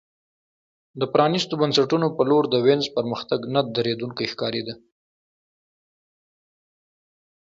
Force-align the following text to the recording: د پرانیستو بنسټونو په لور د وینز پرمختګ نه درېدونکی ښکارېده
د 0.99 1.01
پرانیستو 1.13 1.53
بنسټونو 1.61 2.07
په 2.17 2.21
لور 2.29 2.43
د 2.49 2.55
وینز 2.65 2.85
پرمختګ 2.95 3.39
نه 3.55 3.61
درېدونکی 3.75 4.25
ښکارېده 4.31 4.75